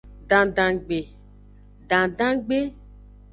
[0.29, 0.99] Dandangbe.